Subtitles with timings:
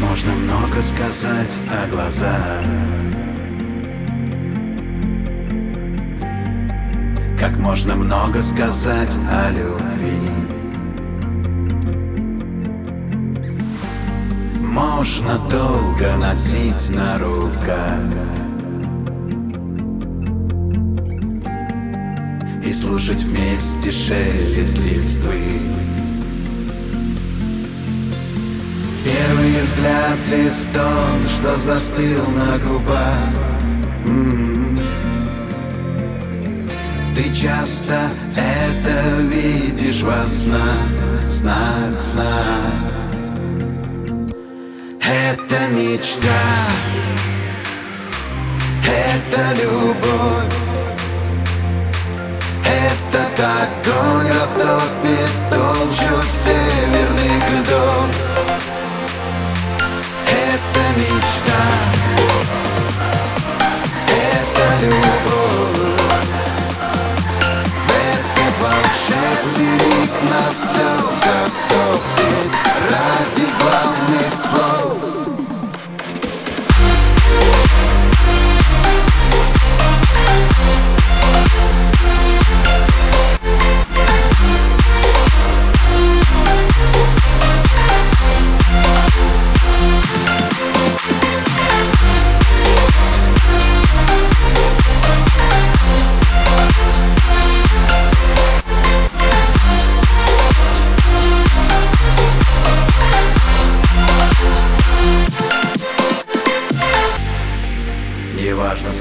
[0.00, 2.64] можно много сказать о глазах?
[7.38, 10.30] Как можно много сказать о любви?
[14.60, 18.12] Можно долго носить на руках.
[22.64, 25.40] И слушать вместе шелест листвы
[29.76, 33.18] взгляд листом, что застыл на губах.
[34.04, 34.80] М-м-м.
[37.14, 40.86] Ты часто это видишь во снах,
[41.26, 42.62] снах, снах.
[45.00, 46.42] Это мечта,
[48.84, 50.54] это любовь.
[52.64, 55.45] Этот огонь растопит
[70.36, 71.05] миг на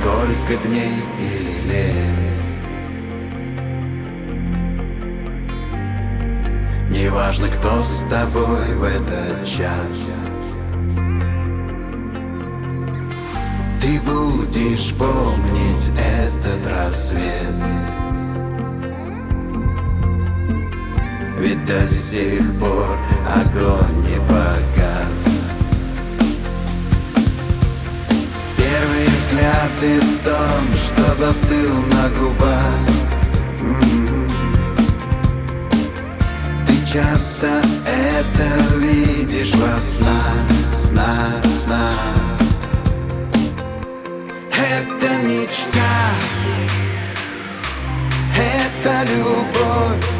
[0.00, 1.94] сколько дней или лет.
[6.90, 10.16] Неважно кто с тобой в этот час.
[13.80, 17.60] Ты будешь помнить этот рассвет.
[21.38, 24.69] Ведь до сих пор огонь не погас
[29.80, 32.88] взгляд листом, что застыл на губах.
[33.60, 34.28] М-м-м.
[36.66, 41.94] Ты часто это видишь во снах, снах, снах.
[44.52, 45.80] Это мечта,
[48.36, 50.19] это любовь